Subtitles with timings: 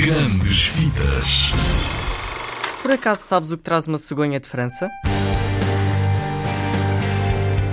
[0.00, 1.50] Grandes Vidas.
[2.80, 4.88] Por acaso sabes o que traz uma cegonha de França?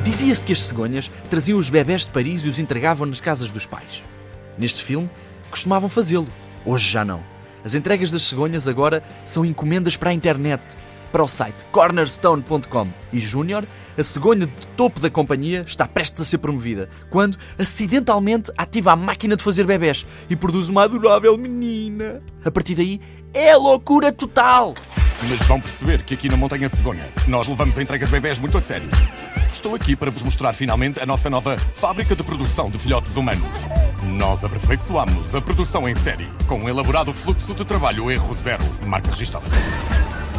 [0.04, 3.68] Dizia-se que as cegonhas traziam os bebés de Paris e os entregavam nas casas dos
[3.68, 4.04] pais.
[4.58, 5.08] Neste filme,
[5.52, 6.28] costumavam fazê-lo.
[6.66, 7.24] Hoje já não.
[7.64, 10.64] As entregas das cegonhas agora são encomendas para a internet,
[11.12, 12.90] para o site cornerstone.com.
[13.12, 13.66] E Júnior,
[13.98, 18.96] a cegonha de topo da companhia, está prestes a ser promovida, quando acidentalmente ativa a
[18.96, 22.22] máquina de fazer bebés e produz uma adorável menina.
[22.44, 23.00] A partir daí,
[23.34, 24.76] é loucura total!
[25.30, 28.58] Mas vão perceber que aqui na Montanha Cegonha nós levamos a entrega de bebés muito
[28.58, 28.90] a sério.
[29.52, 33.48] Estou aqui para vos mostrar finalmente a nossa nova fábrica de produção de filhotes humanos.
[34.04, 39.10] Nós aperfeiçoamos a produção em série com um elaborado fluxo de trabalho erro zero, marca
[39.10, 39.46] registrada.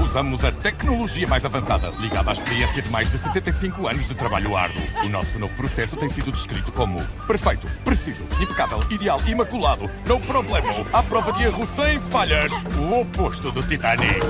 [0.06, 4.56] Usamos a tecnologia mais avançada, ligada à experiência de mais de 75 anos de trabalho
[4.56, 4.80] árduo.
[5.05, 10.73] O nosso novo processo tem sido descrito como perfeito, preciso, impecável, ideal, imaculado, no problema,
[10.92, 14.21] à prova de erro sem falhas, o oposto do Titanic.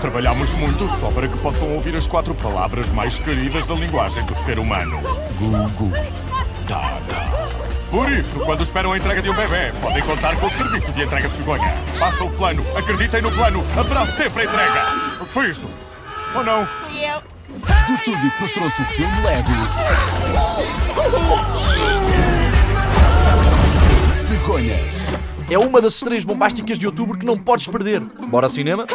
[0.00, 4.34] Trabalhamos muito só para que possam ouvir as quatro palavras mais queridas da linguagem do
[4.34, 5.00] ser humano.
[5.38, 5.90] Gugu.
[6.68, 7.43] Dada.
[7.94, 11.04] Por isso, quando esperam a entrega de um bebê, podem contar com o serviço de
[11.04, 11.72] entrega cegonha.
[11.96, 14.86] Façam o plano, acreditem no plano, haverá sempre a entrega.
[15.20, 15.70] O que foi isto?
[16.34, 16.66] Ou não?
[17.86, 19.48] Do estúdio que nos trouxe o filme Lego.
[24.26, 24.76] Cegonha.
[25.48, 28.00] É uma das estreias bombásticas de outubro que não podes perder.
[28.00, 28.86] Bora ao cinema?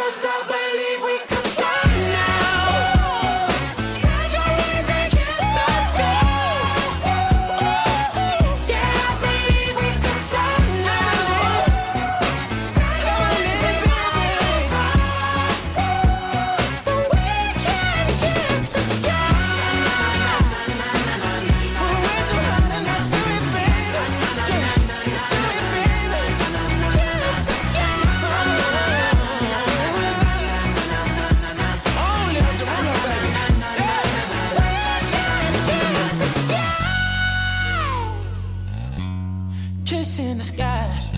[40.20, 41.12] Kiss in the sky,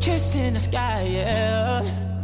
[0.00, 2.15] kiss in the sky, yeah.